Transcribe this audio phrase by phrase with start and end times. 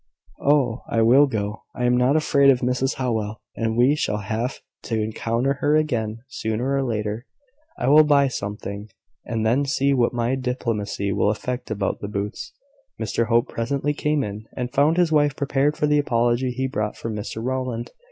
[0.41, 0.81] "Oh!
[0.89, 1.61] I will go.
[1.75, 6.23] I am not afraid of Mrs Howell; and we shall have to encounter her again,
[6.27, 7.27] sooner or later.
[7.77, 8.89] I will buy something,
[9.25, 12.51] and then see what my diplomacy will effect about the boots."
[12.99, 16.97] Mr Hope presently came in, and found his wife prepared for the apology he brought
[16.97, 17.91] from Mr Rowland.